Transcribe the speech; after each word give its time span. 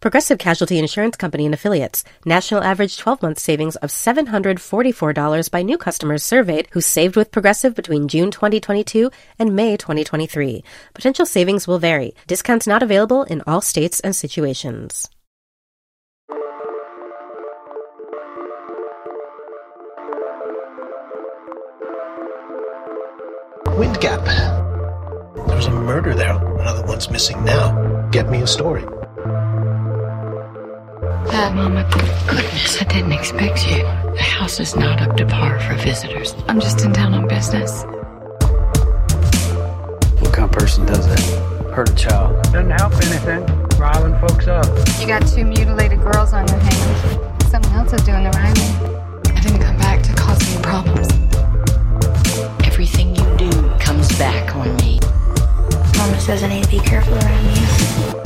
Progressive 0.00 0.38
Casualty 0.38 0.78
Insurance 0.78 1.16
Company 1.16 1.46
and 1.46 1.54
Affiliates. 1.54 2.04
National 2.24 2.62
average 2.62 2.98
12 2.98 3.22
month 3.22 3.38
savings 3.38 3.76
of 3.76 3.90
$744 3.90 5.50
by 5.50 5.62
new 5.62 5.78
customers 5.78 6.22
surveyed 6.22 6.68
who 6.72 6.80
saved 6.80 7.16
with 7.16 7.32
Progressive 7.32 7.74
between 7.74 8.06
June 8.06 8.30
2022 8.30 9.10
and 9.38 9.56
May 9.56 9.76
2023. 9.76 10.62
Potential 10.92 11.24
savings 11.24 11.66
will 11.66 11.78
vary. 11.78 12.14
Discounts 12.26 12.66
not 12.66 12.82
available 12.82 13.22
in 13.22 13.42
all 13.46 13.60
states 13.60 14.00
and 14.00 14.14
situations. 14.14 15.08
Wind 23.78 24.00
Gap. 24.00 24.26
A 25.66 25.70
murder 25.70 26.14
there. 26.14 26.34
Another 26.60 26.84
one's 26.86 27.10
missing 27.10 27.44
now. 27.44 28.08
Get 28.10 28.30
me 28.30 28.40
a 28.40 28.46
story. 28.46 28.84
Uh, 31.28 31.52
Mama, 31.54 31.88
goodness, 31.92 32.80
I 32.80 32.84
didn't 32.84 33.12
expect 33.12 33.70
you. 33.70 33.82
The 33.82 34.22
house 34.22 34.60
is 34.60 34.76
not 34.76 35.00
up 35.02 35.16
to 35.16 35.26
par 35.26 35.58
for 35.60 35.74
visitors. 35.74 36.34
I'm 36.48 36.60
just 36.60 36.84
in 36.84 36.92
town 36.92 37.14
on 37.14 37.26
business. 37.28 37.84
What 40.22 40.32
kind 40.32 40.44
of 40.44 40.52
person 40.52 40.86
does 40.86 41.06
that? 41.06 41.72
Hurt 41.74 41.90
a 41.90 41.94
child. 41.94 42.42
Doesn't 42.44 42.70
help 42.70 42.92
anything. 42.94 43.44
Riling 43.78 44.18
folks 44.20 44.46
up. 44.46 44.66
You 45.00 45.06
got 45.06 45.26
two 45.26 45.44
mutilated 45.44 46.00
girls 46.00 46.32
on 46.32 46.46
your 46.48 46.58
hands. 46.58 47.50
Someone 47.50 47.72
else 47.72 47.92
is 47.92 48.02
doing 48.02 48.24
the 48.24 48.30
riling. 48.30 49.36
I 49.36 49.40
didn't 49.40 49.62
come 49.62 49.76
back 49.78 50.02
to 50.04 50.14
cause 50.14 50.40
any 50.52 50.62
problems. 50.62 51.08
Everything 52.64 53.14
you 53.14 53.36
do 53.36 53.50
comes 53.78 54.08
back 54.18 54.54
on 54.56 54.74
me. 54.76 55.00
Mama 55.98 56.20
says 56.20 56.42
I 56.42 56.48
need 56.48 56.64
to 56.64 56.70
be 56.70 56.78
careful 56.80 57.14
around 57.14 57.56
you. 57.56 58.25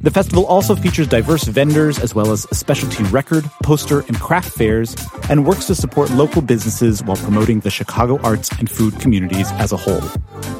The 0.00 0.10
festival 0.10 0.46
also 0.46 0.76
features 0.76 1.08
diverse 1.08 1.44
vendors 1.44 1.98
as 1.98 2.14
well 2.14 2.30
as 2.30 2.42
specialty 2.56 3.02
record, 3.04 3.44
poster, 3.62 4.00
and 4.00 4.20
craft 4.20 4.50
fairs, 4.50 4.94
and 5.30 5.46
works 5.46 5.66
to 5.66 5.74
support 5.74 6.10
local 6.10 6.42
businesses 6.42 7.02
while 7.02 7.16
promoting 7.16 7.60
the 7.60 7.70
Chicago 7.70 8.20
arts 8.20 8.50
and 8.58 8.70
food 8.70 8.98
communities 9.00 9.50
as 9.52 9.72
a 9.72 9.76
whole. 9.76 10.02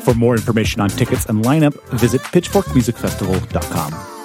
For 0.03 0.15
more 0.15 0.35
information 0.35 0.81
on 0.81 0.89
tickets 0.89 1.27
and 1.27 1.45
lineup, 1.45 1.75
visit 1.91 2.23
pitchforkmusicfestival.com. 2.23 4.17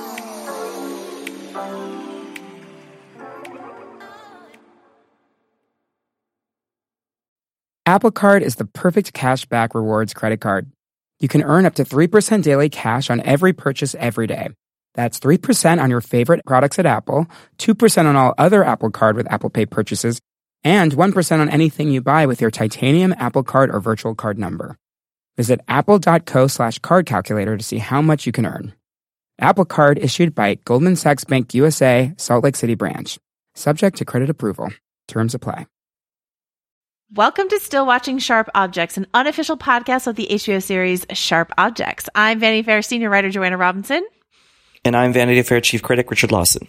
Apple 7.85 8.11
Card 8.11 8.41
is 8.41 8.55
the 8.55 8.65
perfect 8.65 9.11
cash 9.11 9.45
back 9.45 9.75
rewards 9.75 10.13
credit 10.13 10.39
card. 10.39 10.71
You 11.19 11.27
can 11.27 11.43
earn 11.43 11.65
up 11.65 11.75
to 11.75 11.83
3% 11.83 12.41
daily 12.41 12.69
cash 12.69 13.09
on 13.09 13.21
every 13.21 13.53
purchase 13.53 13.95
every 13.95 14.27
day. 14.27 14.49
That's 14.93 15.19
3% 15.19 15.81
on 15.81 15.89
your 15.89 16.01
favorite 16.01 16.45
products 16.45 16.79
at 16.79 16.85
Apple, 16.85 17.27
2% 17.59 18.05
on 18.05 18.15
all 18.15 18.33
other 18.37 18.63
Apple 18.63 18.91
Card 18.91 19.15
with 19.15 19.31
Apple 19.31 19.49
Pay 19.49 19.65
purchases, 19.65 20.19
and 20.63 20.91
1% 20.91 21.39
on 21.39 21.49
anything 21.49 21.91
you 21.91 22.01
buy 22.01 22.25
with 22.25 22.41
your 22.41 22.51
titanium 22.51 23.13
Apple 23.17 23.43
Card 23.43 23.73
or 23.73 23.79
virtual 23.79 24.15
card 24.15 24.37
number. 24.37 24.77
Visit 25.37 25.61
apple.co 25.67 26.47
slash 26.47 26.79
card 26.79 27.05
calculator 27.05 27.57
to 27.57 27.63
see 27.63 27.77
how 27.77 28.01
much 28.01 28.25
you 28.25 28.31
can 28.31 28.45
earn. 28.45 28.73
Apple 29.39 29.65
Card 29.65 29.97
issued 29.97 30.35
by 30.35 30.55
Goldman 30.55 30.95
Sachs 30.95 31.23
Bank 31.23 31.53
USA, 31.53 32.13
Salt 32.17 32.43
Lake 32.43 32.55
City 32.55 32.75
branch. 32.75 33.17
Subject 33.55 33.97
to 33.97 34.05
credit 34.05 34.29
approval. 34.29 34.69
Terms 35.07 35.33
apply. 35.33 35.65
Welcome 37.13 37.49
to 37.49 37.59
Still 37.59 37.85
Watching 37.85 38.19
Sharp 38.19 38.49
Objects, 38.55 38.97
an 38.97 39.07
unofficial 39.13 39.57
podcast 39.57 40.07
of 40.07 40.15
the 40.15 40.27
HBO 40.31 40.61
series 40.63 41.05
Sharp 41.11 41.51
Objects. 41.57 42.07
I'm 42.13 42.39
Vanity 42.39 42.63
Fair 42.63 42.81
senior 42.81 43.09
writer 43.09 43.29
Joanna 43.29 43.57
Robinson. 43.57 44.05
And 44.83 44.95
I'm 44.95 45.13
Vanity 45.13 45.43
Fair 45.43 45.61
chief 45.61 45.83
critic 45.83 46.09
Richard 46.09 46.31
Lawson. 46.31 46.67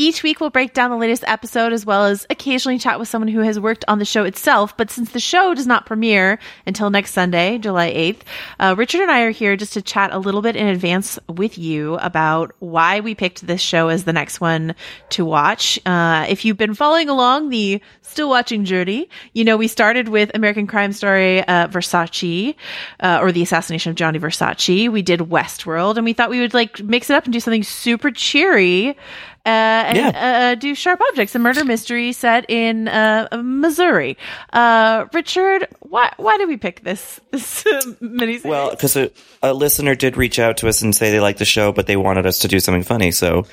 Each 0.00 0.22
week, 0.22 0.38
we'll 0.38 0.50
break 0.50 0.74
down 0.74 0.90
the 0.90 0.96
latest 0.96 1.24
episode 1.26 1.72
as 1.72 1.84
well 1.84 2.04
as 2.04 2.24
occasionally 2.30 2.78
chat 2.78 3.00
with 3.00 3.08
someone 3.08 3.26
who 3.26 3.40
has 3.40 3.58
worked 3.58 3.84
on 3.88 3.98
the 3.98 4.04
show 4.04 4.22
itself. 4.22 4.76
But 4.76 4.92
since 4.92 5.10
the 5.10 5.18
show 5.18 5.54
does 5.54 5.66
not 5.66 5.86
premiere 5.86 6.38
until 6.66 6.88
next 6.88 7.14
Sunday, 7.14 7.58
July 7.58 7.90
8th, 7.90 8.20
uh, 8.60 8.74
Richard 8.78 9.00
and 9.00 9.10
I 9.10 9.22
are 9.22 9.30
here 9.30 9.56
just 9.56 9.72
to 9.72 9.82
chat 9.82 10.12
a 10.12 10.20
little 10.20 10.40
bit 10.40 10.54
in 10.54 10.68
advance 10.68 11.18
with 11.26 11.58
you 11.58 11.96
about 11.96 12.54
why 12.60 13.00
we 13.00 13.16
picked 13.16 13.44
this 13.44 13.60
show 13.60 13.88
as 13.88 14.04
the 14.04 14.12
next 14.12 14.40
one 14.40 14.76
to 15.10 15.24
watch. 15.24 15.80
Uh, 15.84 16.26
if 16.28 16.44
you've 16.44 16.56
been 16.56 16.74
following 16.74 17.08
along 17.08 17.48
the 17.48 17.82
still 18.02 18.30
watching 18.30 18.64
journey, 18.64 19.08
you 19.32 19.42
know 19.42 19.56
we 19.56 19.66
started 19.66 20.10
with 20.10 20.30
American 20.32 20.68
Crime 20.68 20.92
Story 20.92 21.40
uh, 21.40 21.66
Versace, 21.66 22.54
uh, 23.00 23.18
or 23.20 23.32
the 23.32 23.42
assassination 23.42 23.90
of 23.90 23.96
Gianni 23.96 24.20
Versace. 24.20 24.92
We 24.92 25.02
did 25.02 25.18
Westworld, 25.18 25.96
and 25.96 26.04
we 26.04 26.12
thought 26.12 26.30
we 26.30 26.38
would 26.38 26.54
like 26.54 26.80
mix 26.84 27.10
it 27.10 27.14
up 27.14 27.24
and 27.24 27.32
do 27.32 27.40
something 27.40 27.64
super 27.64 28.12
cheery 28.12 28.96
and 29.48 29.96
Yeah. 29.96 30.50
uh, 30.52 30.54
do 30.54 30.74
Sharp 30.74 31.00
Objects, 31.10 31.34
a 31.34 31.38
murder 31.38 31.64
mystery 31.64 32.12
set 32.12 32.48
in 32.48 32.88
uh, 32.88 33.28
Missouri. 33.42 34.16
Uh, 34.52 35.06
Richard, 35.12 35.68
why 35.80 36.12
why 36.16 36.36
did 36.38 36.48
we 36.48 36.56
pick 36.56 36.82
this 36.82 37.20
this 37.32 37.66
uh, 37.66 37.80
miniseries? 38.02 38.44
Well, 38.44 38.70
because 38.70 38.96
a, 38.96 39.10
a 39.42 39.52
listener 39.54 39.94
did 39.94 40.16
reach 40.16 40.38
out 40.38 40.58
to 40.58 40.68
us 40.68 40.82
and 40.82 40.94
say 40.94 41.10
they 41.10 41.20
liked 41.20 41.38
the 41.38 41.44
show, 41.44 41.72
but 41.72 41.86
they 41.86 41.96
wanted 41.96 42.26
us 42.26 42.40
to 42.40 42.48
do 42.48 42.60
something 42.60 42.82
funny. 42.82 43.10
So, 43.10 43.46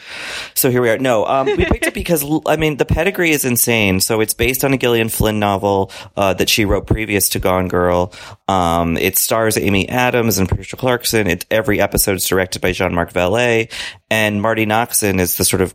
so 0.53 0.69
here 0.69 0.81
we 0.81 0.89
are. 0.89 0.97
No, 0.97 1.25
um, 1.25 1.45
we 1.47 1.65
picked 1.65 1.87
it 1.87 1.93
because 2.03 2.25
I 2.45 2.55
mean 2.57 2.77
the 2.77 2.85
pedigree 2.85 3.31
is 3.31 3.45
insane. 3.45 3.99
So 3.99 4.21
it's 4.21 4.33
based 4.33 4.63
on 4.63 4.73
a 4.73 4.77
Gillian 4.77 5.09
Flynn 5.09 5.39
novel 5.39 5.91
uh, 6.15 6.33
that 6.35 6.49
she 6.49 6.65
wrote 6.65 6.87
previous 6.87 7.29
to 7.29 7.39
Gone 7.39 7.67
Girl. 7.67 8.13
Um, 8.47 8.97
it 8.97 9.17
stars 9.17 9.57
Amy 9.57 9.87
Adams 9.89 10.37
and 10.37 10.47
Patricia 10.49 10.75
Clarkson. 10.77 11.27
It 11.27 11.45
every 11.49 11.79
episode 11.79 12.15
is 12.15 12.27
directed 12.27 12.61
by 12.61 12.71
Jean 12.71 12.93
Marc 12.93 13.13
Vallée, 13.13 13.71
and 14.09 14.41
Marti 14.41 14.65
Noxon 14.65 15.19
is 15.19 15.37
the 15.37 15.45
sort 15.45 15.61
of 15.61 15.73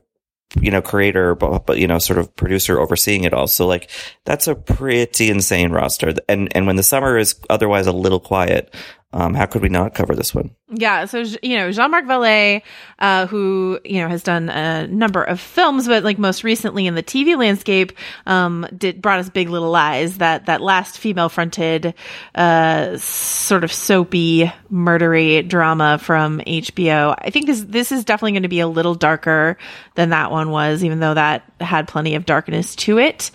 you 0.60 0.70
know, 0.70 0.82
creator, 0.82 1.34
but, 1.34 1.66
but, 1.66 1.78
you 1.78 1.86
know, 1.86 1.98
sort 1.98 2.18
of 2.18 2.34
producer 2.36 2.80
overseeing 2.80 3.24
it 3.24 3.32
all. 3.32 3.46
So 3.46 3.66
like, 3.66 3.90
that's 4.24 4.48
a 4.48 4.54
pretty 4.54 5.30
insane 5.30 5.70
roster. 5.70 6.14
And, 6.28 6.54
and 6.56 6.66
when 6.66 6.76
the 6.76 6.82
summer 6.82 7.18
is 7.18 7.36
otherwise 7.48 7.86
a 7.86 7.92
little 7.92 8.20
quiet, 8.20 8.74
um, 9.12 9.34
how 9.34 9.46
could 9.46 9.60
we 9.60 9.68
not 9.68 9.94
cover 9.94 10.14
this 10.14 10.32
one? 10.32 10.54
Yeah, 10.72 11.06
so 11.06 11.24
you 11.42 11.56
know 11.56 11.72
Jean-Marc 11.72 12.04
Vallée, 12.04 12.62
uh, 13.00 13.26
who 13.26 13.80
you 13.84 14.00
know 14.00 14.08
has 14.08 14.22
done 14.22 14.48
a 14.48 14.86
number 14.86 15.24
of 15.24 15.40
films, 15.40 15.88
but 15.88 16.04
like 16.04 16.16
most 16.16 16.44
recently 16.44 16.86
in 16.86 16.94
the 16.94 17.02
TV 17.02 17.36
landscape, 17.36 17.92
um, 18.26 18.68
did 18.76 19.02
brought 19.02 19.18
us 19.18 19.28
Big 19.28 19.48
Little 19.48 19.70
Lies, 19.70 20.18
that 20.18 20.46
that 20.46 20.60
last 20.60 20.96
female-fronted, 20.96 21.94
uh, 22.36 22.96
sort 22.98 23.64
of 23.64 23.72
soapy, 23.72 24.52
murdery 24.72 25.46
drama 25.46 25.98
from 25.98 26.38
HBO. 26.38 27.16
I 27.18 27.30
think 27.30 27.46
this 27.46 27.62
this 27.62 27.90
is 27.90 28.04
definitely 28.04 28.32
going 28.32 28.44
to 28.44 28.48
be 28.48 28.60
a 28.60 28.68
little 28.68 28.94
darker 28.94 29.58
than 29.96 30.10
that 30.10 30.30
one 30.30 30.50
was, 30.50 30.84
even 30.84 31.00
though 31.00 31.14
that 31.14 31.49
had 31.60 31.88
plenty 31.88 32.14
of 32.14 32.26
darkness 32.26 32.74
to 32.76 32.98
it. 32.98 33.30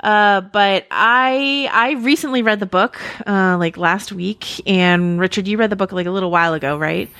Uh, 0.00 0.40
but 0.40 0.86
I 0.90 1.68
I 1.72 1.92
recently 2.02 2.42
read 2.42 2.60
the 2.60 2.66
book 2.66 3.00
uh, 3.26 3.56
like 3.58 3.76
last 3.76 4.12
week, 4.12 4.66
and 4.68 5.18
Richard, 5.18 5.48
you 5.48 5.56
read 5.56 5.70
the 5.70 5.76
book 5.76 5.92
like 5.92 6.06
a 6.06 6.10
little 6.10 6.30
while 6.30 6.54
ago, 6.54 6.78
right? 6.78 7.10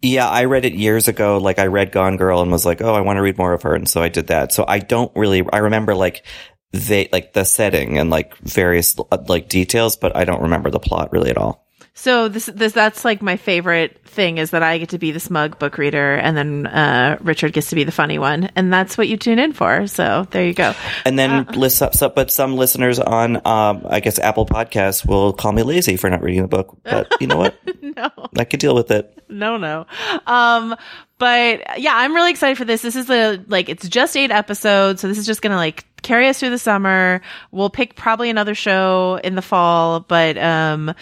Yeah, 0.00 0.28
I 0.28 0.44
read 0.44 0.64
it 0.64 0.74
years 0.74 1.08
ago. 1.08 1.38
Like 1.38 1.58
I 1.58 1.66
read 1.66 1.92
Gone 1.92 2.16
Girl 2.16 2.40
and 2.40 2.52
was 2.52 2.64
like, 2.64 2.80
oh, 2.80 2.94
I 2.94 3.00
want 3.00 3.16
to 3.16 3.22
read 3.22 3.38
more 3.38 3.52
of 3.52 3.62
her, 3.62 3.74
and 3.74 3.88
so 3.88 4.02
I 4.02 4.08
did 4.08 4.28
that. 4.28 4.52
So 4.52 4.64
I 4.66 4.78
don't 4.78 5.12
really. 5.16 5.44
I 5.52 5.58
remember 5.58 5.94
like 5.94 6.24
they 6.72 7.08
like 7.12 7.32
the 7.32 7.44
setting 7.44 7.98
and 7.98 8.10
like 8.10 8.36
various 8.38 8.96
like 9.26 9.48
details, 9.48 9.96
but 9.96 10.16
I 10.16 10.24
don't 10.24 10.42
remember 10.42 10.70
the 10.70 10.80
plot 10.80 11.12
really 11.12 11.30
at 11.30 11.36
all. 11.38 11.67
So 11.98 12.28
this 12.28 12.46
this 12.46 12.74
that's 12.74 13.04
like 13.04 13.22
my 13.22 13.36
favorite 13.36 13.98
thing 14.04 14.38
is 14.38 14.52
that 14.52 14.62
I 14.62 14.78
get 14.78 14.90
to 14.90 14.98
be 14.98 15.10
the 15.10 15.18
smug 15.18 15.58
book 15.58 15.78
reader 15.78 16.14
and 16.14 16.36
then 16.36 16.64
uh, 16.64 17.18
Richard 17.20 17.52
gets 17.52 17.70
to 17.70 17.74
be 17.74 17.82
the 17.82 17.90
funny 17.90 18.20
one 18.20 18.50
and 18.54 18.72
that's 18.72 18.96
what 18.96 19.08
you 19.08 19.16
tune 19.16 19.40
in 19.40 19.52
for. 19.52 19.88
So 19.88 20.28
there 20.30 20.46
you 20.46 20.54
go. 20.54 20.74
And 21.04 21.18
then 21.18 21.30
uh, 21.30 21.52
list 21.56 21.82
up, 21.82 22.14
but 22.14 22.30
some 22.30 22.54
listeners 22.54 23.00
on 23.00 23.44
um, 23.44 23.84
I 23.90 23.98
guess 23.98 24.20
Apple 24.20 24.46
Podcasts 24.46 25.04
will 25.04 25.32
call 25.32 25.50
me 25.50 25.64
lazy 25.64 25.96
for 25.96 26.08
not 26.08 26.22
reading 26.22 26.42
the 26.42 26.48
book. 26.48 26.78
But 26.84 27.12
you 27.20 27.26
know 27.26 27.36
what? 27.36 27.56
no. 27.82 28.10
I 28.36 28.44
could 28.44 28.60
deal 28.60 28.76
with 28.76 28.92
it. 28.92 29.24
No, 29.28 29.56
no. 29.56 29.84
Um 30.24 30.76
but 31.18 31.80
yeah, 31.80 31.94
I'm 31.96 32.14
really 32.14 32.30
excited 32.30 32.56
for 32.56 32.64
this. 32.64 32.80
This 32.80 32.94
is 32.94 33.06
the 33.06 33.44
like 33.48 33.68
it's 33.68 33.88
just 33.88 34.16
8 34.16 34.30
episodes, 34.30 35.00
so 35.00 35.08
this 35.08 35.18
is 35.18 35.26
just 35.26 35.42
going 35.42 35.50
to 35.50 35.56
like 35.56 35.84
carry 36.08 36.26
us 36.28 36.40
through 36.40 36.50
the 36.50 36.58
summer. 36.58 37.20
We'll 37.52 37.68
pick 37.70 37.94
probably 37.94 38.30
another 38.30 38.54
show 38.54 39.20
in 39.22 39.34
the 39.34 39.42
fall, 39.42 40.00
but 40.00 40.38
um, 40.38 40.94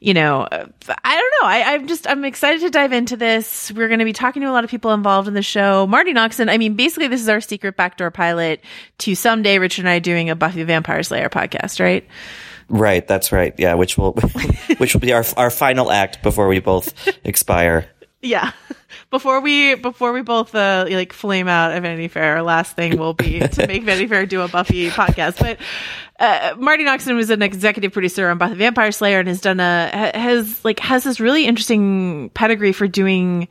you 0.00 0.12
know, 0.12 0.46
I 0.50 0.60
don't 0.60 1.32
know. 1.42 1.48
I, 1.48 1.74
I'm 1.74 1.86
just 1.86 2.06
I'm 2.06 2.24
excited 2.24 2.60
to 2.60 2.70
dive 2.70 2.92
into 2.92 3.16
this. 3.16 3.72
We're 3.72 3.88
going 3.88 4.00
to 4.00 4.04
be 4.04 4.12
talking 4.12 4.42
to 4.42 4.48
a 4.48 4.52
lot 4.52 4.64
of 4.64 4.70
people 4.70 4.92
involved 4.92 5.28
in 5.28 5.34
the 5.34 5.42
show. 5.42 5.86
Marti 5.86 6.12
Noxon. 6.12 6.50
I 6.50 6.58
mean, 6.58 6.74
basically, 6.74 7.08
this 7.08 7.22
is 7.22 7.28
our 7.28 7.40
secret 7.40 7.76
backdoor 7.76 8.10
pilot 8.10 8.62
to 8.98 9.14
someday 9.14 9.58
Richard 9.58 9.82
and 9.82 9.88
I 9.88 9.98
doing 9.98 10.28
a 10.28 10.36
Buffy 10.36 10.62
Vampire 10.62 11.02
Slayer 11.02 11.30
podcast, 11.30 11.80
right? 11.80 12.06
Right. 12.68 13.06
That's 13.06 13.32
right. 13.32 13.54
Yeah. 13.58 13.74
Which 13.74 13.96
will 13.96 14.12
which 14.76 14.94
will 14.94 15.00
be 15.00 15.12
our 15.12 15.24
our 15.36 15.50
final 15.50 15.90
act 15.90 16.22
before 16.22 16.48
we 16.48 16.60
both 16.60 17.08
expire. 17.24 17.88
Yeah. 18.22 18.52
Before 19.10 19.40
we 19.40 19.76
before 19.76 20.12
we 20.12 20.22
both 20.22 20.54
uh, 20.54 20.84
like 20.88 21.12
flame 21.12 21.46
out 21.48 21.72
of 21.72 21.82
Vanity 21.82 22.08
Fair, 22.08 22.36
our 22.36 22.42
last 22.42 22.74
thing 22.76 22.96
will 22.96 23.14
be 23.14 23.38
to 23.48 23.66
make 23.66 23.84
Vanity 23.84 24.06
Fair 24.06 24.26
do 24.26 24.40
a 24.42 24.48
Buffy 24.48 24.88
podcast. 24.88 25.38
But 25.38 25.58
uh, 26.18 26.56
Marti 26.58 26.84
Noxon 26.84 27.14
was 27.16 27.30
an 27.30 27.40
executive 27.42 27.92
producer 27.92 28.28
on 28.28 28.38
Buffy 28.38 28.54
Vampire 28.54 28.92
Slayer 28.92 29.20
and 29.20 29.28
has 29.28 29.40
done 29.40 29.58
a 29.58 30.12
has 30.14 30.64
like 30.64 30.80
has 30.80 31.04
this 31.04 31.18
really 31.20 31.46
interesting 31.46 32.30
pedigree 32.30 32.72
for 32.72 32.86
doing 32.88 33.48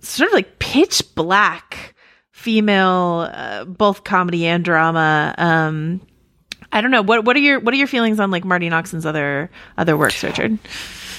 sort 0.00 0.28
of 0.28 0.34
like 0.34 0.58
pitch 0.58 1.02
black 1.14 1.94
female 2.32 3.30
uh, 3.32 3.64
both 3.64 4.04
comedy 4.04 4.46
and 4.46 4.64
drama. 4.64 5.34
Um, 5.38 6.00
I 6.72 6.80
don't 6.80 6.90
know 6.90 7.02
what 7.02 7.24
what 7.24 7.36
are 7.36 7.40
your 7.40 7.60
what 7.60 7.72
are 7.72 7.78
your 7.78 7.86
feelings 7.86 8.20
on 8.20 8.30
like 8.30 8.44
Marti 8.44 8.68
Noxon's 8.68 9.06
other 9.06 9.50
other 9.76 9.96
works, 9.96 10.22
Richard? 10.22 10.58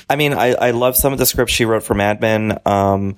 I 0.10 0.16
mean, 0.16 0.34
I, 0.34 0.54
I 0.54 0.72
love 0.72 0.96
some 0.96 1.14
of 1.14 1.20
the 1.20 1.26
scripts 1.26 1.54
she 1.54 1.66
wrote 1.66 1.84
for 1.84 1.94
Mad 1.94 2.20
Men. 2.20 2.60
Um, 2.66 3.16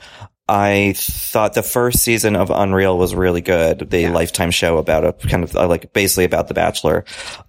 I 0.48 0.94
thought 0.98 1.54
the 1.54 1.64
first 1.64 2.00
season 2.00 2.36
of 2.36 2.50
Unreal 2.50 2.98
was 2.98 3.16
really 3.16 3.40
good. 3.40 3.90
The 3.90 4.02
yeah. 4.02 4.12
Lifetime 4.12 4.52
show 4.52 4.78
about 4.78 5.06
a 5.06 5.14
kind 5.14 5.46
of 5.46 5.56
uh, 5.56 5.66
like 5.68 5.94
basically 5.94 6.26
about 6.26 6.50
The 6.50 6.54
Bachelor. 6.54 7.06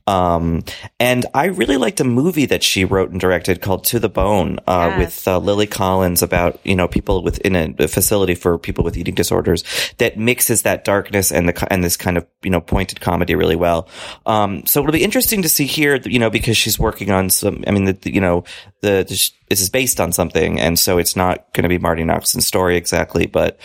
Um, 0.07 0.65
and 0.99 1.27
I 1.35 1.47
really 1.47 1.77
liked 1.77 2.01
a 2.01 2.05
movie 2.05 2.47
that 2.47 2.63
she 2.63 2.85
wrote 2.85 3.11
and 3.11 3.21
directed 3.21 3.61
called 3.61 3.85
To 3.85 3.99
the 3.99 4.09
Bone, 4.09 4.59
uh, 4.67 4.89
yes. 4.91 4.99
with 4.99 5.29
uh, 5.29 5.39
Lily 5.39 5.67
Collins 5.67 6.23
about, 6.23 6.59
you 6.65 6.75
know, 6.75 6.89
people 6.89 7.23
within 7.23 7.55
a, 7.57 7.75
a, 7.85 7.89
facility 7.89 8.35
for 8.35 8.59
people 8.59 8.85
with 8.85 8.97
eating 8.97 9.15
disorders 9.15 9.65
that 9.99 10.19
mixes 10.19 10.63
that 10.63 10.85
darkness 10.85 11.31
and 11.31 11.49
the, 11.49 11.73
and 11.73 11.85
this 11.85 11.97
kind 11.97 12.17
of, 12.17 12.27
you 12.43 12.51
know, 12.51 12.61
pointed 12.61 13.01
comedy 13.01 13.35
really 13.35 13.57
well. 13.57 13.89
Um, 14.27 14.67
so 14.67 14.81
it'll 14.81 14.93
be 14.93 15.05
interesting 15.05 15.43
to 15.43 15.49
see 15.49 15.67
here, 15.67 15.97
you 16.05 16.19
know, 16.19 16.31
because 16.31 16.57
she's 16.57 16.79
working 16.79 17.11
on 17.11 17.31
some, 17.31 17.63
I 17.67 17.71
mean, 17.71 17.85
the, 17.85 17.99
you 18.05 18.21
know, 18.21 18.45
the, 18.81 19.05
the 19.09 19.31
this 19.53 19.61
is 19.61 19.69
based 19.69 20.01
on 20.01 20.13
something, 20.13 20.59
and 20.59 20.79
so 20.79 20.97
it's 20.97 21.15
not 21.15 21.53
going 21.53 21.65
to 21.65 21.69
be 21.69 21.77
Marti 21.77 22.05
Noxon's 22.05 22.47
story 22.47 22.77
exactly. 22.77 23.27
But 23.27 23.61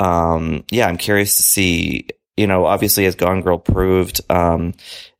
um, 0.00 0.64
yeah, 0.72 0.88
I'm 0.88 0.96
curious 0.96 1.36
to 1.36 1.42
see. 1.44 2.08
You 2.36 2.48
know, 2.48 2.66
obviously, 2.66 3.06
as 3.06 3.14
Gone 3.14 3.42
Girl 3.42 3.58
proved, 3.58 4.20
um, 4.30 4.74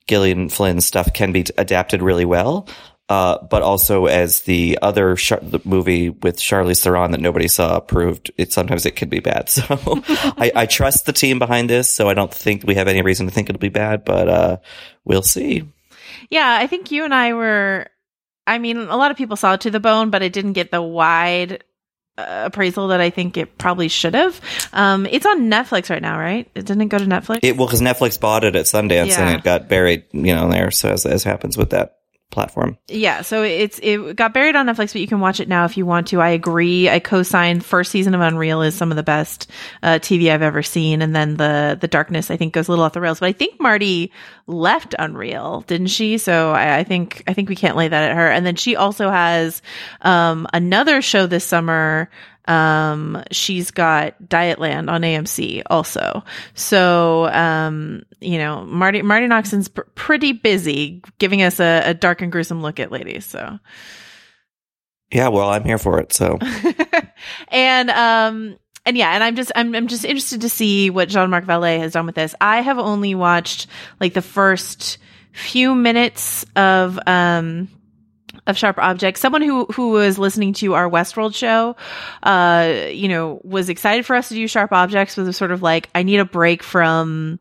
Gillian 0.08 0.48
Flynn's 0.48 0.86
stuff 0.86 1.12
can 1.12 1.32
be 1.32 1.44
adapted 1.56 2.02
really 2.02 2.24
well. 2.24 2.68
Uh, 3.08 3.42
but 3.46 3.62
also 3.62 4.04
as 4.04 4.42
the 4.42 4.78
other 4.82 5.16
Char- 5.16 5.40
the 5.40 5.60
movie 5.64 6.10
with 6.10 6.36
Charlize 6.36 6.82
Theron 6.82 7.12
that 7.12 7.22
nobody 7.22 7.48
saw 7.48 7.80
proved, 7.80 8.30
it 8.36 8.52
sometimes 8.52 8.84
it 8.84 8.96
could 8.96 9.08
be 9.08 9.20
bad. 9.20 9.48
So 9.58 9.62
I, 10.36 10.52
I, 10.54 10.66
trust 10.66 11.06
the 11.06 11.14
team 11.14 11.38
behind 11.38 11.70
this, 11.70 11.90
so 11.90 12.10
I 12.10 12.14
don't 12.14 12.32
think 12.32 12.64
we 12.64 12.74
have 12.74 12.86
any 12.86 13.00
reason 13.00 13.26
to 13.26 13.32
think 13.32 13.48
it'll 13.48 13.58
be 13.58 13.70
bad, 13.70 14.04
but 14.04 14.28
uh, 14.28 14.56
we'll 15.06 15.22
see. 15.22 15.66
Yeah, 16.28 16.58
I 16.60 16.66
think 16.66 16.90
you 16.90 17.04
and 17.04 17.14
I 17.14 17.32
were 17.32 17.86
I 18.48 18.58
mean, 18.58 18.78
a 18.78 18.96
lot 18.96 19.10
of 19.10 19.18
people 19.18 19.36
saw 19.36 19.52
it 19.54 19.60
to 19.62 19.70
the 19.70 19.78
bone, 19.78 20.08
but 20.08 20.22
it 20.22 20.32
didn't 20.32 20.54
get 20.54 20.70
the 20.70 20.80
wide 20.80 21.64
appraisal 22.18 22.88
that 22.88 23.00
I 23.00 23.10
think 23.10 23.36
it 23.36 23.58
probably 23.58 23.88
should 23.88 24.14
have. 24.14 24.40
Um, 24.72 25.06
it's 25.06 25.26
on 25.26 25.50
Netflix 25.50 25.90
right 25.90 26.02
now, 26.02 26.18
right? 26.18 26.50
It 26.54 26.66
didn't 26.66 26.88
go 26.88 26.98
to 26.98 27.04
Netflix. 27.04 27.40
It 27.42 27.56
well 27.56 27.66
because 27.66 27.80
Netflix 27.80 28.20
bought 28.20 28.44
it 28.44 28.56
at 28.56 28.66
Sundance 28.66 29.08
yeah. 29.08 29.28
and 29.28 29.38
it 29.38 29.44
got 29.44 29.68
buried, 29.68 30.04
you 30.12 30.34
know, 30.34 30.50
there. 30.50 30.70
So 30.70 30.90
as, 30.90 31.06
as 31.06 31.24
happens 31.24 31.56
with 31.56 31.70
that 31.70 31.97
platform. 32.30 32.76
Yeah, 32.88 33.22
so 33.22 33.42
it's 33.42 33.80
it 33.82 34.14
got 34.16 34.34
buried 34.34 34.54
on 34.54 34.66
Netflix, 34.66 34.92
but 34.92 35.00
you 35.00 35.08
can 35.08 35.20
watch 35.20 35.40
it 35.40 35.48
now 35.48 35.64
if 35.64 35.76
you 35.76 35.86
want 35.86 36.08
to. 36.08 36.20
I 36.20 36.30
agree. 36.30 36.88
I 36.88 36.98
co-signed. 36.98 37.64
First 37.64 37.90
season 37.90 38.14
of 38.14 38.20
Unreal 38.20 38.62
is 38.62 38.74
some 38.74 38.90
of 38.90 38.96
the 38.96 39.02
best 39.02 39.50
uh, 39.82 39.98
TV 39.98 40.30
I've 40.30 40.42
ever 40.42 40.62
seen, 40.62 41.02
and 41.02 41.14
then 41.14 41.36
the 41.36 41.78
the 41.80 41.88
Darkness 41.88 42.30
I 42.30 42.36
think 42.36 42.52
goes 42.52 42.68
a 42.68 42.72
little 42.72 42.84
off 42.84 42.92
the 42.92 43.00
rails. 43.00 43.20
But 43.20 43.26
I 43.26 43.32
think 43.32 43.60
Marti 43.60 44.12
left 44.46 44.94
Unreal, 44.98 45.62
didn't 45.62 45.88
she? 45.88 46.18
So 46.18 46.52
I, 46.52 46.78
I 46.78 46.84
think 46.84 47.22
I 47.26 47.34
think 47.34 47.48
we 47.48 47.56
can't 47.56 47.76
lay 47.76 47.88
that 47.88 48.10
at 48.10 48.16
her. 48.16 48.30
And 48.30 48.44
then 48.44 48.56
she 48.56 48.76
also 48.76 49.10
has 49.10 49.62
um, 50.02 50.46
another 50.52 51.00
show 51.02 51.26
this 51.26 51.44
summer 51.44 52.10
um, 52.48 53.22
she's 53.30 53.70
got 53.70 54.20
Dietland 54.22 54.90
on 54.90 55.02
AMC 55.02 55.62
also. 55.66 56.24
So, 56.54 57.26
um, 57.26 58.04
you 58.20 58.38
know, 58.38 58.64
Marti, 58.64 59.02
Marti 59.02 59.26
Noxon's 59.26 59.68
pr- 59.68 59.82
pretty 59.94 60.32
busy 60.32 61.02
giving 61.18 61.42
us 61.42 61.60
a, 61.60 61.82
a, 61.84 61.94
dark 61.94 62.22
and 62.22 62.32
gruesome 62.32 62.62
look 62.62 62.80
at 62.80 62.90
ladies. 62.90 63.26
So, 63.26 63.58
yeah, 65.12 65.28
well, 65.28 65.50
I'm 65.50 65.64
here 65.64 65.78
for 65.78 66.00
it. 66.00 66.14
So, 66.14 66.38
and, 67.48 67.90
um, 67.90 68.58
and 68.86 68.96
yeah, 68.96 69.10
and 69.10 69.22
I'm 69.22 69.36
just 69.36 69.52
I'm 69.54 69.74
I'm 69.74 69.86
just 69.86 70.06
interested 70.06 70.40
to 70.40 70.48
see 70.48 70.88
what 70.88 71.10
Jean-Marc 71.10 71.44
Vallée 71.44 71.78
has 71.78 71.92
done 71.92 72.06
with 72.06 72.14
this. 72.14 72.34
I 72.40 72.62
have 72.62 72.78
only 72.78 73.14
watched 73.14 73.66
like 74.00 74.14
the 74.14 74.22
first 74.22 74.96
few 75.32 75.74
minutes 75.74 76.46
of 76.56 76.98
um 77.06 77.68
of 78.48 78.58
sharp 78.58 78.78
objects. 78.78 79.20
Someone 79.20 79.42
who 79.42 79.66
who 79.66 79.90
was 79.90 80.18
listening 80.18 80.54
to 80.54 80.74
our 80.74 80.90
Westworld 80.90 81.34
show, 81.36 81.76
uh, 82.24 82.86
you 82.90 83.06
know, 83.06 83.40
was 83.44 83.68
excited 83.68 84.04
for 84.04 84.16
us 84.16 84.28
to 84.28 84.34
do 84.34 84.48
sharp 84.48 84.72
objects. 84.72 85.16
Was 85.16 85.36
sort 85.36 85.52
of 85.52 85.62
like, 85.62 85.88
I 85.94 86.02
need 86.02 86.18
a 86.18 86.24
break 86.24 86.62
from, 86.62 87.38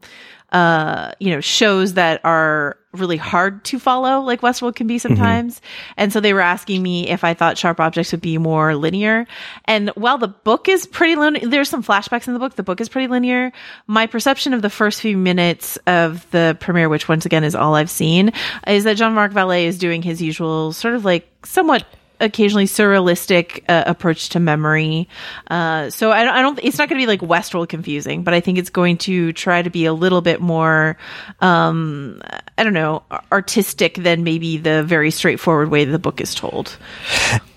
uh, 0.51 1.13
you 1.19 1.31
know, 1.31 1.41
shows 1.41 1.93
that 1.93 2.21
are 2.23 2.77
really 2.99 3.17
hard 3.17 3.63
to 3.65 3.79
follow, 3.79 4.21
like 4.21 4.41
Westworld 4.41 4.75
can 4.75 4.87
be 4.87 4.95
mm-hmm. 4.95 5.07
sometimes. 5.07 5.55
Mm-hmm. 5.55 5.93
And 5.97 6.13
so 6.13 6.19
they 6.19 6.33
were 6.33 6.41
asking 6.41 6.81
me 6.83 7.09
if 7.09 7.23
I 7.23 7.33
thought 7.33 7.57
Sharp 7.57 7.79
Objects 7.79 8.11
would 8.11 8.21
be 8.21 8.37
more 8.37 8.75
linear. 8.75 9.25
And 9.65 9.89
while 9.95 10.17
the 10.17 10.27
book 10.27 10.69
is 10.69 10.85
pretty 10.85 11.15
linear, 11.15 11.47
there's 11.47 11.69
some 11.69 11.83
flashbacks 11.83 12.27
in 12.27 12.33
the 12.33 12.39
book. 12.39 12.55
The 12.55 12.63
book 12.63 12.81
is 12.81 12.89
pretty 12.89 13.07
linear. 13.07 13.51
My 13.87 14.07
perception 14.07 14.53
of 14.53 14.61
the 14.61 14.69
first 14.69 15.01
few 15.01 15.17
minutes 15.17 15.77
of 15.87 16.29
the 16.31 16.57
premiere, 16.59 16.89
which 16.89 17.07
once 17.07 17.25
again 17.25 17.43
is 17.43 17.55
all 17.55 17.75
I've 17.75 17.89
seen, 17.89 18.31
is 18.67 18.83
that 18.85 18.95
Jean-Marc 18.97 19.31
Vallée 19.31 19.65
is 19.65 19.77
doing 19.77 20.01
his 20.01 20.21
usual 20.21 20.73
sort 20.73 20.93
of 20.93 21.05
like 21.05 21.27
somewhat 21.45 21.85
occasionally 22.19 22.65
surrealistic 22.65 23.63
uh, 23.67 23.83
approach 23.85 24.29
to 24.29 24.39
memory. 24.39 25.07
Uh, 25.49 25.89
so 25.89 26.11
I, 26.11 26.39
I, 26.39 26.41
don't. 26.41 26.59
It's 26.61 26.77
not 26.77 26.89
going 26.89 26.99
to 26.99 27.03
be 27.03 27.07
like 27.07 27.21
Westworld 27.21 27.69
confusing, 27.69 28.23
but 28.23 28.33
I 28.33 28.39
think 28.39 28.57
it's 28.57 28.69
going 28.69 28.97
to 28.99 29.33
try 29.33 29.61
to 29.61 29.69
be 29.69 29.85
a 29.85 29.93
little 29.93 30.21
bit 30.21 30.41
more, 30.41 30.97
um, 31.39 32.21
I 32.57 32.63
don't 32.63 32.73
know, 32.73 33.03
artistic 33.31 33.95
than 33.95 34.23
maybe 34.23 34.57
the 34.57 34.83
very 34.83 35.11
straightforward 35.11 35.69
way 35.69 35.85
the 35.85 35.99
book 35.99 36.21
is 36.21 36.33
told. 36.35 36.77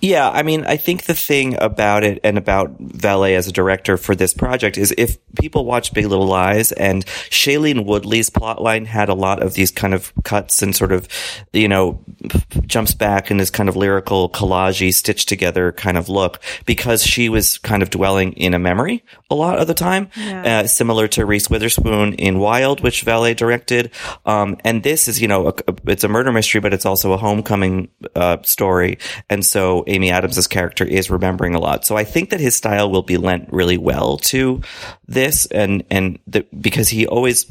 Yeah, 0.03 0.31
I 0.31 0.43
mean, 0.43 0.65
I 0.65 0.79
think 0.79 1.05
the 1.05 1.15
thing 1.15 1.61
about 1.61 2.05
it 2.05 2.21
and 2.25 2.39
about 2.39 2.83
Vallée 2.83 3.37
as 3.37 3.49
a 3.49 3.53
director 3.53 3.99
for 3.99 4.15
this 4.15 4.33
project 4.33 4.79
is 4.79 4.95
if 4.97 5.19
people 5.35 5.67
watch 5.67 5.93
Big 5.93 6.07
Little 6.07 6.27
Lies 6.27 6.73
and 6.73 7.05
Shailene 7.05 7.85
Woodley's 7.85 8.31
plotline 8.31 8.87
had 8.87 9.11
a 9.11 9.15
lot 9.15 9.43
of 9.43 9.53
these 9.53 9.71
kind 9.71 9.93
of 9.93 10.13
cuts 10.25 10.63
and 10.63 10.75
sort 10.75 10.93
of, 10.93 11.07
you 11.53 11.69
know, 11.69 12.03
jumps 12.67 12.95
back 12.95 13.31
and 13.31 13.39
this 13.39 13.51
kind 13.51 13.69
of 13.69 13.77
lyrical 13.77 14.31
collage 14.51 14.93
stitched 14.95 15.29
together 15.29 15.73
kind 15.73 15.97
of 15.97 16.09
look 16.09 16.41
because 16.67 17.03
she 17.03 17.29
was 17.29 17.59
kind 17.59 17.83
of 17.83 17.91
dwelling 17.91 18.33
in 18.35 18.55
a 18.55 18.59
memory 18.59 19.05
a 19.31 19.35
lot 19.35 19.59
of 19.59 19.67
the 19.67 19.75
time, 19.75 20.09
Yeah. 20.17 20.61
uh, 20.63 20.67
similar 20.67 21.07
to 21.09 21.25
Reese 21.25 21.49
Witherspoon 21.49 22.15
in 22.15 22.39
Wild, 22.39 22.81
which 22.81 23.05
Vallée 23.05 23.37
directed. 23.37 23.93
Um, 24.27 24.57
and 24.65 24.83
this 24.83 25.07
is, 25.09 25.21
you 25.21 25.29
know, 25.29 25.49
a, 25.49 25.55
it's 25.87 26.05
a 26.05 26.09
murder 26.09 26.33
mystery, 26.33 26.61
but 26.61 26.75
it's 26.75 26.87
also 26.87 27.13
a 27.13 27.17
homecoming 27.17 27.89
uh, 28.17 28.39
story. 28.43 28.99
And 29.29 29.45
so 29.47 29.85
Amy 29.87 30.11
Adams's 30.11 30.49
character 30.49 30.85
is 30.85 31.11
remembering 31.11 31.55
a 31.55 31.61
lot. 31.61 31.87
So 31.87 31.97
I 31.97 32.05
think 32.05 32.31
that 32.31 32.41
his 32.41 32.57
style 32.57 32.91
will 32.91 33.03
be 33.03 33.17
lent 33.19 33.53
really 33.53 33.79
well 33.79 34.19
to 34.19 34.63
this, 35.07 35.47
and 35.47 35.85
and 35.91 36.19
the, 36.27 36.47
because 36.59 36.89
he 36.89 37.07
always 37.07 37.47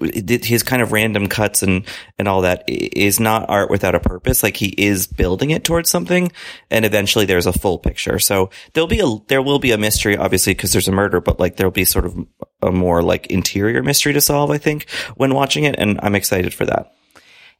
his 0.00 0.62
kind 0.62 0.82
of 0.82 0.92
random 0.92 1.28
cuts 1.28 1.62
and 1.62 1.84
and 2.18 2.28
all 2.28 2.42
that 2.42 2.64
is 2.68 3.18
not 3.18 3.48
art 3.48 3.70
without 3.70 3.94
a 3.94 4.00
purpose. 4.00 4.42
Like 4.42 4.56
he 4.56 4.68
is 4.76 5.06
building 5.06 5.50
it 5.50 5.64
towards 5.64 5.90
something 5.90 6.30
and 6.70 6.84
eventually 6.84 7.24
there's 7.24 7.46
a 7.46 7.52
full 7.52 7.78
picture. 7.78 8.18
So 8.18 8.50
there'll 8.72 8.88
be 8.88 9.00
a 9.00 9.16
there 9.28 9.42
will 9.42 9.58
be 9.58 9.72
a 9.72 9.78
mystery 9.78 10.16
obviously 10.16 10.54
because 10.54 10.72
there's 10.72 10.88
a 10.88 10.92
murder 10.92 11.20
but 11.20 11.40
like 11.40 11.56
there'll 11.56 11.70
be 11.70 11.84
sort 11.84 12.04
of 12.04 12.16
a 12.62 12.70
more 12.72 13.02
like 13.02 13.26
interior 13.28 13.82
mystery 13.82 14.12
to 14.12 14.20
solve 14.20 14.50
i 14.50 14.58
think 14.58 14.88
when 15.16 15.34
watching 15.34 15.64
it 15.64 15.76
and 15.78 15.98
i'm 16.02 16.14
excited 16.14 16.52
for 16.52 16.66
that 16.66 16.92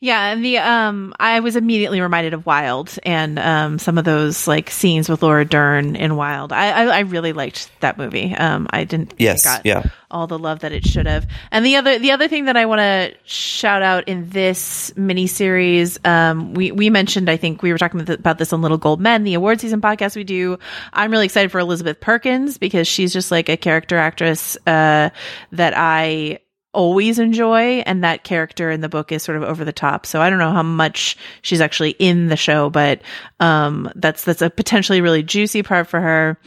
Yeah, 0.00 0.30
and 0.30 0.44
the 0.44 0.58
um, 0.58 1.12
I 1.18 1.40
was 1.40 1.56
immediately 1.56 2.00
reminded 2.00 2.32
of 2.32 2.46
Wild 2.46 2.96
and 3.02 3.36
um, 3.36 3.80
some 3.80 3.98
of 3.98 4.04
those 4.04 4.46
like 4.46 4.70
scenes 4.70 5.08
with 5.08 5.24
Laura 5.24 5.44
Dern 5.44 5.96
in 5.96 6.14
Wild. 6.14 6.52
I 6.52 6.68
I, 6.68 6.84
I 6.84 7.00
really 7.00 7.32
liked 7.32 7.68
that 7.80 7.98
movie. 7.98 8.32
Um, 8.32 8.68
I 8.70 8.84
didn't 8.84 9.14
Yes, 9.18 9.42
got 9.42 9.66
yeah. 9.66 9.82
all 10.08 10.28
the 10.28 10.38
love 10.38 10.60
that 10.60 10.70
it 10.70 10.86
should 10.86 11.06
have. 11.06 11.26
And 11.50 11.66
the 11.66 11.74
other 11.74 11.98
the 11.98 12.12
other 12.12 12.28
thing 12.28 12.44
that 12.44 12.56
I 12.56 12.66
want 12.66 12.78
to 12.78 13.12
shout 13.24 13.82
out 13.82 14.06
in 14.06 14.30
this 14.30 14.92
miniseries, 14.96 15.98
um, 16.06 16.54
we 16.54 16.70
we 16.70 16.90
mentioned 16.90 17.28
I 17.28 17.36
think 17.36 17.62
we 17.62 17.72
were 17.72 17.78
talking 17.78 18.00
about, 18.00 18.20
about 18.20 18.38
this 18.38 18.52
on 18.52 18.62
Little 18.62 18.78
Gold 18.78 19.00
Men, 19.00 19.24
the 19.24 19.34
award 19.34 19.60
season 19.60 19.80
podcast 19.80 20.14
we 20.14 20.22
do. 20.22 20.60
I'm 20.92 21.10
really 21.10 21.24
excited 21.24 21.50
for 21.50 21.58
Elizabeth 21.58 21.98
Perkins 21.98 22.56
because 22.56 22.86
she's 22.86 23.12
just 23.12 23.32
like 23.32 23.48
a 23.48 23.56
character 23.56 23.96
actress 23.98 24.56
uh, 24.64 25.10
that 25.50 25.74
I 25.76 26.38
always 26.78 27.18
enjoy 27.18 27.82
and 27.86 28.04
that 28.04 28.22
character 28.22 28.70
in 28.70 28.80
the 28.80 28.88
book 28.88 29.10
is 29.10 29.20
sort 29.20 29.36
of 29.36 29.42
over 29.42 29.64
the 29.64 29.72
top 29.72 30.06
so 30.06 30.22
i 30.22 30.30
don't 30.30 30.38
know 30.38 30.52
how 30.52 30.62
much 30.62 31.16
she's 31.42 31.60
actually 31.60 31.90
in 31.98 32.28
the 32.28 32.36
show 32.36 32.70
but 32.70 33.02
um 33.40 33.90
that's 33.96 34.22
that's 34.22 34.42
a 34.42 34.48
potentially 34.48 35.00
really 35.00 35.24
juicy 35.24 35.64
part 35.64 35.88
for 35.88 36.00
her 36.00 36.38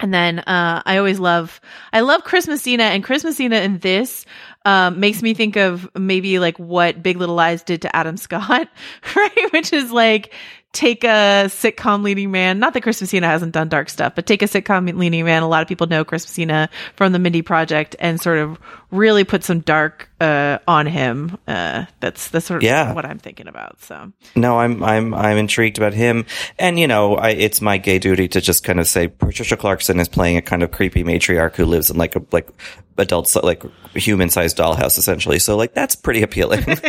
and 0.00 0.12
then 0.12 0.40
uh, 0.40 0.82
I 0.84 0.98
always 0.98 1.18
love 1.18 1.58
I 1.92 2.00
love 2.00 2.22
Chris 2.22 2.46
Messina 2.46 2.84
and 2.84 3.02
Chris 3.02 3.24
Messina 3.24 3.56
in 3.56 3.78
this 3.78 4.26
um, 4.66 5.00
makes 5.00 5.22
me 5.22 5.32
think 5.32 5.56
of 5.56 5.88
maybe 5.96 6.38
like 6.38 6.58
what 6.58 7.02
Big 7.02 7.16
Little 7.16 7.34
Lies 7.34 7.62
did 7.62 7.82
to 7.82 7.96
Adam 7.96 8.16
Scott, 8.18 8.68
right? 9.16 9.52
Which 9.52 9.72
is 9.72 9.90
like 9.90 10.34
take 10.72 11.04
a 11.04 11.46
sitcom 11.46 12.02
leading 12.02 12.30
man. 12.30 12.58
Not 12.58 12.74
that 12.74 12.82
Chris 12.82 13.00
Messina 13.00 13.26
hasn't 13.26 13.52
done 13.52 13.70
dark 13.70 13.88
stuff, 13.88 14.14
but 14.14 14.26
take 14.26 14.42
a 14.42 14.46
sitcom 14.46 14.92
leading 14.98 15.24
man. 15.24 15.42
A 15.42 15.48
lot 15.48 15.62
of 15.62 15.68
people 15.68 15.86
know 15.86 16.04
Chris 16.04 16.26
Messina 16.26 16.68
from 16.96 17.12
the 17.12 17.18
Mindy 17.18 17.40
Project 17.40 17.96
and 17.98 18.20
sort 18.20 18.38
of 18.38 18.58
really 18.90 19.24
put 19.24 19.44
some 19.44 19.60
dark 19.60 20.08
uh, 20.20 20.58
on 20.68 20.86
him. 20.86 21.36
Uh, 21.46 21.86
that's 22.00 22.28
that's 22.30 22.46
sort 22.46 22.58
of 22.58 22.62
Yeah. 22.62 22.92
what 22.92 23.04
I'm 23.04 23.18
thinking 23.18 23.48
about. 23.48 23.82
So 23.82 24.12
No, 24.34 24.58
I'm 24.58 24.82
I'm 24.82 25.12
I'm 25.14 25.36
intrigued 25.36 25.78
about 25.78 25.92
him, 25.94 26.24
and 26.58 26.78
you 26.78 26.86
know, 26.88 27.16
I, 27.16 27.30
it's 27.30 27.60
my 27.60 27.78
gay 27.78 27.98
duty 27.98 28.28
to 28.28 28.40
just 28.40 28.64
kind 28.64 28.80
of 28.80 28.86
say 28.86 29.08
Patricia 29.08 29.56
Clarkson 29.56 29.98
is 30.00 30.08
playing 30.08 30.36
a 30.36 30.42
kind 30.42 30.62
of 30.62 30.70
creepy 30.70 31.04
matriarch 31.04 31.56
who 31.56 31.64
lives 31.66 31.90
in 31.90 31.96
like 31.96 32.16
a 32.16 32.22
like 32.32 32.48
adult 32.98 33.34
like 33.44 33.62
human 33.94 34.30
sized 34.30 34.56
dollhouse 34.56 34.96
essentially. 34.98 35.38
So 35.38 35.56
like 35.56 35.74
that's 35.74 35.94
pretty 35.96 36.22
appealing. 36.22 36.64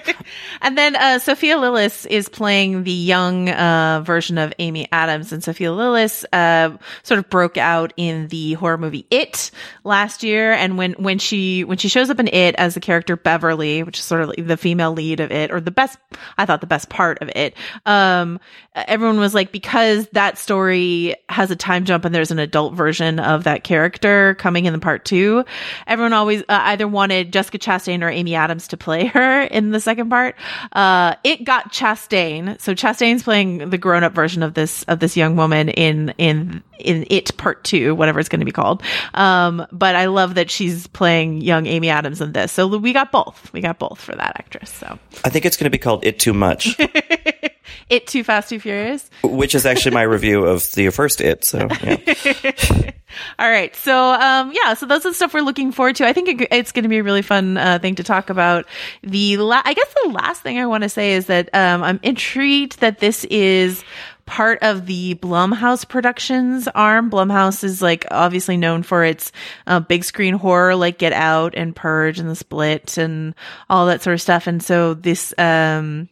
And 0.62 0.78
then 0.78 0.96
uh, 0.96 1.20
Sophia 1.20 1.56
Lillis 1.56 2.06
is 2.06 2.28
playing 2.28 2.84
the 2.84 2.92
young 2.92 3.48
uh, 3.50 4.02
version 4.04 4.38
of 4.38 4.54
Amy 4.60 4.88
Adams, 4.92 5.32
and 5.32 5.42
Sophia 5.44 5.70
Lillis 5.70 6.26
uh, 6.34 6.76
sort 7.04 7.20
of 7.20 7.30
broke 7.30 7.58
out 7.58 7.94
in 7.96 8.28
the 8.28 8.54
horror 8.54 8.78
movie 8.78 9.06
It 9.10 9.52
last 9.86 10.24
year. 10.24 10.52
And 10.52 10.78
when 10.78 10.94
when 10.94 11.20
she 11.20 11.64
when 11.64 11.78
she 11.78 11.87
shows 11.90 12.10
up 12.10 12.20
in 12.20 12.28
It 12.28 12.56
as 12.56 12.74
the 12.74 12.80
character 12.80 13.16
Beverly, 13.16 13.84
which 13.84 14.00
is 14.00 14.06
sort 14.06 14.22
of 14.22 14.30
like 14.30 14.46
the 14.46 14.58
female 14.58 14.94
lead 14.94 15.20
of 15.20 15.32
it, 15.32 15.52
or 15.52 15.62
the 15.62 15.72
best, 15.72 15.98
I 16.38 16.46
thought 16.46 16.62
the 16.62 16.68
best 16.68 16.90
part 16.90 17.22
of 17.22 17.30
it, 17.36 17.56
um, 17.86 18.40
everyone 18.76 19.20
was 19.20 19.34
like 19.34 19.52
because 19.52 20.08
that 20.10 20.38
story 20.38 21.16
has 21.30 21.52
a 21.52 21.56
time 21.56 21.86
jump 21.86 22.06
and 22.06 22.14
there's 22.14 22.32
an 22.32 22.40
adult 22.40 22.74
version 22.74 23.20
of 23.20 23.44
that 23.46 23.64
character 23.64 24.36
coming 24.36 24.66
in 24.66 24.74
the 24.74 24.80
part 24.80 25.06
two. 25.06 25.44
Everyone 25.86 26.14
always 26.14 26.42
uh, 26.42 26.46
either 26.50 26.88
wanted 26.88 27.34
Jessica 27.34 27.58
Chastain 27.58 28.04
or 28.04 28.10
Amy 28.10 28.36
Adams 28.36 28.68
to 28.70 28.78
play 28.78 29.06
her 29.08 29.42
in 29.44 29.72
the 29.72 29.80
second 29.80 30.10
part. 30.10 30.36
Uh, 30.72 31.16
it 31.24 31.44
got 31.44 31.72
Chastain, 31.72 32.60
so 32.60 32.74
Chastain's 32.74 33.24
playing 33.24 33.70
the 33.70 33.78
grown 33.78 34.04
up 34.04 34.14
version 34.14 34.44
of 34.44 34.54
this 34.54 34.84
of 34.84 35.00
this 35.00 35.18
young 35.18 35.36
woman 35.36 35.70
in 35.70 36.14
in 36.18 36.64
in 36.80 37.06
it 37.10 37.36
part 37.38 37.64
two, 37.64 37.96
whatever 37.96 38.20
it's 38.20 38.30
going 38.30 38.40
to 38.40 38.46
be 38.46 38.52
called. 38.52 38.84
Um, 39.14 39.66
but 39.72 39.96
I 39.96 40.06
love 40.06 40.36
that 40.36 40.50
she's 40.50 40.88
playing 40.88 41.42
young 41.42 41.66
Amy 41.66 41.77
Adams 41.86 42.22
in 42.22 42.32
this. 42.34 42.52
So 42.52 42.68
we 42.68 42.94
got 42.94 43.12
both. 43.12 43.52
We 43.54 43.62
got 43.62 43.80
both 43.80 44.00
for 44.00 44.16
that 44.16 44.34
actress. 44.38 44.70
So 44.72 45.00
I 45.24 45.30
think 45.30 45.46
it's 45.46 45.58
going 45.58 45.66
to 45.66 45.70
be 45.70 45.78
called 45.78 46.06
It 46.06 46.20
Too 46.20 46.34
Much, 46.34 46.78
it 47.90 48.08
too 48.08 48.24
fast, 48.24 48.50
too 48.50 48.60
furious. 48.60 49.10
which 49.24 49.56
is 49.56 49.66
actually 49.66 49.94
my 49.94 50.02
review 50.04 50.46
of 50.46 50.72
the 50.74 50.90
first 50.90 51.22
It. 51.22 51.44
So 51.46 51.68
yeah. 51.84 51.98
All 53.40 53.50
right. 53.50 53.76
So, 53.76 53.96
um, 53.96 54.52
yeah, 54.54 54.74
so 54.74 54.86
those 54.86 55.06
are 55.06 55.10
the 55.10 55.16
stuff 55.16 55.34
we're 55.34 55.42
looking 55.42 55.72
forward 55.72 55.96
to. 55.98 56.06
I 56.08 56.14
think 56.14 56.42
it, 56.42 56.48
it's 56.52 56.72
going 56.72 56.84
to 56.84 56.90
be 56.90 56.98
a 56.98 57.04
really 57.04 57.22
fun, 57.22 57.58
uh, 57.58 57.80
thing 57.80 57.96
to 57.96 58.04
talk 58.04 58.30
about. 58.30 58.66
The, 59.02 59.38
la- 59.38 59.62
I 59.64 59.74
guess 59.74 59.94
the 60.04 60.12
last 60.12 60.42
thing 60.44 60.60
I 60.60 60.66
want 60.66 60.84
to 60.84 60.90
say 60.90 61.14
is 61.14 61.28
that, 61.28 61.50
um, 61.54 61.84
I'm 61.84 62.00
intrigued 62.04 62.80
that 62.82 63.00
this 63.00 63.24
is 63.26 63.84
part 64.28 64.60
of 64.62 64.86
the 64.86 65.16
Blumhouse 65.16 65.88
Productions 65.88 66.68
arm. 66.76 67.10
Blumhouse 67.10 67.64
is 67.64 67.82
like 67.82 68.06
obviously 68.12 68.58
known 68.58 68.84
for 68.84 69.04
its, 69.04 69.32
uh, 69.66 69.80
big 69.80 70.04
screen 70.04 70.36
horror 70.36 70.76
like 70.76 71.00
Get 71.00 71.14
Out 71.14 71.56
and 71.56 71.76
Purge 71.76 72.20
and 72.20 72.30
The 72.30 72.36
Split 72.36 73.00
and 73.00 73.34
all 73.70 73.88
that 73.88 74.04
sort 74.04 74.14
of 74.14 74.22
stuff. 74.22 74.46
And 74.46 74.62
so 74.62 74.94
this, 74.94 75.34
um, 75.40 76.10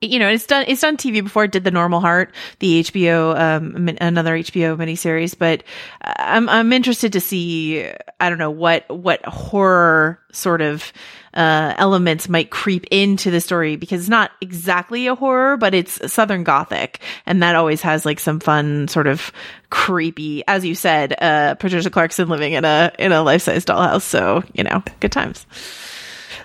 you 0.00 0.18
know, 0.18 0.28
it's 0.28 0.46
done. 0.46 0.64
It's 0.68 0.80
done 0.80 0.96
TV 0.96 1.22
before. 1.22 1.44
It 1.44 1.52
did 1.52 1.64
the 1.64 1.70
Normal 1.70 2.00
Heart, 2.00 2.34
the 2.58 2.82
HBO, 2.82 3.38
um, 3.38 3.88
another 4.00 4.36
HBO 4.36 4.76
miniseries. 4.76 5.36
But 5.38 5.62
uh, 6.02 6.12
I'm 6.18 6.48
I'm 6.48 6.72
interested 6.72 7.12
to 7.14 7.20
see. 7.20 7.90
I 8.20 8.28
don't 8.28 8.38
know 8.38 8.50
what 8.50 8.88
what 8.90 9.24
horror 9.24 10.20
sort 10.32 10.60
of 10.60 10.92
uh, 11.32 11.74
elements 11.78 12.28
might 12.28 12.50
creep 12.50 12.86
into 12.90 13.30
the 13.30 13.40
story 13.40 13.76
because 13.76 14.00
it's 14.00 14.08
not 14.08 14.30
exactly 14.40 15.06
a 15.06 15.14
horror, 15.14 15.56
but 15.56 15.74
it's 15.74 16.12
Southern 16.12 16.44
Gothic, 16.44 17.00
and 17.24 17.42
that 17.42 17.56
always 17.56 17.80
has 17.82 18.04
like 18.04 18.20
some 18.20 18.40
fun 18.40 18.88
sort 18.88 19.06
of 19.06 19.32
creepy, 19.70 20.44
as 20.46 20.64
you 20.64 20.74
said, 20.74 21.14
uh, 21.20 21.54
Patricia 21.54 21.90
Clarkson 21.90 22.28
living 22.28 22.52
in 22.52 22.64
a 22.64 22.92
in 22.98 23.12
a 23.12 23.22
life 23.22 23.42
size 23.42 23.64
dollhouse. 23.64 24.02
So 24.02 24.42
you 24.52 24.64
know, 24.64 24.82
good 25.00 25.12
times. 25.12 25.46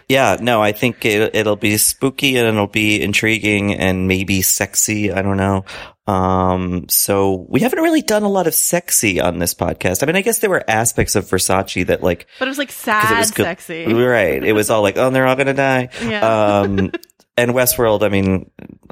Yeah, 0.08 0.38
no, 0.40 0.62
I 0.62 0.72
think 0.72 1.06
it, 1.06 1.36
it'll 1.36 1.56
be 1.56 1.78
spooky 1.78 2.38
and 2.38 2.48
it'll 2.48 2.68
be 2.68 3.02
intriguing 3.02 3.74
and 3.76 4.08
maybe 4.08 4.42
sexy. 4.42 5.12
I 5.12 5.22
don't 5.22 5.38
know. 5.38 5.66
Um, 6.08 6.90
so 6.90 7.46
we 7.50 7.60
haven't 7.60 7.84
really 7.84 8.02
done 8.02 8.24
a 8.24 8.30
lot 8.30 8.48
of 8.48 8.56
sexy 8.56 9.22
on 9.22 9.38
this 9.38 9.54
podcast. 9.54 10.02
I 10.02 10.08
mean, 10.08 10.16
I 10.16 10.22
guess 10.22 10.40
there 10.40 10.50
were 10.50 10.64
aspects 10.68 11.16
of 11.16 11.26
Versace 11.26 11.86
that 11.86 12.02
like, 12.02 12.28
But 12.40 12.48
it 12.48 12.50
was 12.50 12.58
like 12.58 12.72
sad, 12.72 13.12
it 13.14 13.18
was 13.18 13.28
sexy. 13.30 13.86
right? 13.94 14.44
It 14.44 14.54
was 14.54 14.70
all 14.72 14.82
like, 14.82 14.98
oh, 14.98 15.12
they're 15.12 15.28
all 15.28 15.36
gonna 15.36 15.54
die. 15.54 15.90
Yeah. 16.04 16.62
Um, 16.62 16.92
and 17.38 17.52
Westworld. 17.52 18.04
I 18.04 18.10
mean, 18.10 18.50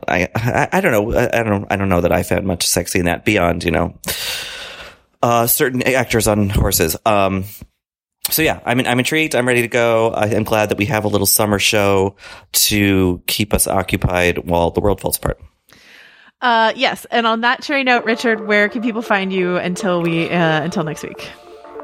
I, 0.08 0.30
I, 0.36 0.70
I 0.74 0.82
don't 0.82 0.92
know. 0.92 1.18
I, 1.18 1.40
I 1.40 1.44
don't, 1.44 1.66
I 1.72 1.76
don't 1.76 1.90
know 1.90 2.02
that 2.02 2.12
I 2.12 2.24
found 2.24 2.46
much 2.46 2.68
sexy 2.68 3.00
in 3.00 3.06
that 3.06 3.26
beyond, 3.26 3.64
you 3.64 3.72
know, 3.72 4.00
uh, 5.22 5.48
certain 5.48 5.82
actors 5.84 6.28
on 6.28 6.50
horses. 6.50 6.96
Um, 7.06 7.46
so 8.30 8.42
yeah, 8.42 8.60
I 8.66 8.76
mean, 8.76 8.88
I'm 8.88 9.00
intrigued. 9.00 9.36
I'm 9.36 9.48
ready 9.48 9.62
to 9.62 9.68
go. 9.68 10.12
I 10.12 10.28
am 10.28 10.44
glad 10.44 10.70
that 10.70 10.78
we 10.78 10.86
have 10.86 11.06
a 11.06 11.08
little 11.08 11.28
summer 11.28 11.60
show 11.60 12.16
to 12.54 13.22
keep 13.28 13.54
us 13.54 13.68
occupied 13.68 14.50
while 14.50 14.72
the 14.72 14.82
world 14.82 15.02
falls 15.02 15.18
apart. 15.18 15.40
Uh, 16.42 16.74
yes. 16.76 17.06
And 17.10 17.26
on 17.26 17.42
that 17.42 17.64
cherry 17.64 17.84
note, 17.84 18.06
Richard, 18.06 18.46
where 18.46 18.70
can 18.70 18.82
people 18.82 19.02
find 19.02 19.34
you 19.34 19.58
until 19.58 20.02
we 20.02 20.30
uh, 20.30 20.62
until 20.62 20.84
next 20.84 21.04
week? 21.04 21.30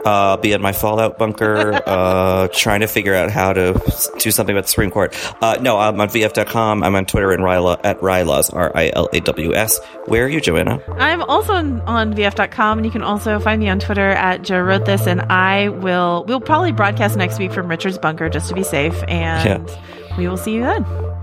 Uh, 0.06 0.38
be 0.38 0.52
in 0.52 0.62
my 0.62 0.74
Fallout 0.74 1.18
bunker, 1.18 1.82
uh, 1.86 2.48
trying 2.54 2.82
to 2.82 2.88
figure 2.88 3.16
out 3.16 3.32
how 3.32 3.54
to 3.54 3.74
do 4.20 4.32
something 4.32 4.56
about 4.56 4.66
the 4.66 4.70
Supreme 4.70 4.92
Court. 4.92 5.16
Uh, 5.42 5.58
no, 5.62 5.78
I'm 5.78 6.00
on 6.00 6.10
VF.com. 6.10 6.84
I'm 6.84 6.96
on 6.96 7.06
Twitter 7.06 7.32
and 7.32 7.44
Ryla, 7.44 7.80
at 7.84 8.00
Rilaws, 8.02 8.54
R-I-L-A-W-S. 8.54 9.80
Where 10.06 10.26
are 10.26 10.30
you, 10.30 10.42
Joanna? 10.42 10.82
I'm 10.98 11.22
also 11.24 11.54
on, 11.54 11.82
on 11.82 12.14
VF.com, 12.14 12.80
and 12.80 12.86
you 12.86 12.92
can 12.92 13.04
also 13.04 13.40
find 13.40 13.62
me 13.62 13.70
on 13.70 13.80
Twitter 13.80 14.10
at 14.10 14.42
Joe 14.42 14.62
Wrote 14.62 14.86
This, 14.86 15.08
and 15.08 15.22
I 15.22 15.70
will 15.70 16.26
we'll 16.28 16.42
probably 16.42 16.72
broadcast 16.72 17.18
next 17.18 17.40
week 17.40 17.52
from 17.52 17.68
Richard's 17.68 17.98
bunker 17.98 18.30
just 18.30 18.50
to 18.50 18.56
be 18.56 18.64
safe, 18.64 19.04
and 19.08 19.70
we 20.18 20.28
will 20.28 20.38
see 20.38 20.54
you 20.54 20.62
then. 20.62 21.23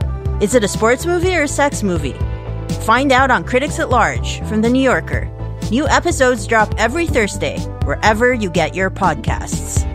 Is 0.41 0.55
it 0.55 0.63
a 0.63 0.67
sports 0.67 1.05
movie 1.05 1.35
or 1.35 1.43
a 1.43 1.47
sex 1.47 1.83
movie? 1.83 2.15
Find 2.81 3.11
out 3.11 3.29
on 3.29 3.43
Critics 3.43 3.77
at 3.77 3.91
Large 3.91 4.41
from 4.45 4.63
The 4.63 4.71
New 4.71 4.81
Yorker. 4.81 5.29
New 5.69 5.87
episodes 5.87 6.47
drop 6.47 6.73
every 6.79 7.05
Thursday, 7.05 7.59
wherever 7.85 8.33
you 8.33 8.49
get 8.49 8.73
your 8.73 8.89
podcasts. 8.89 9.90